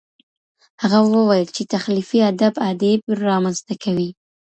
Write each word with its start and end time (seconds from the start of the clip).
هغه 0.81 0.99
وویل 1.13 1.47
چي 1.55 1.63
تخلیقي 1.73 2.19
ادب 2.31 2.53
ادئب 2.69 3.01
رامنځته 3.27 3.73
کوي. 3.83 4.09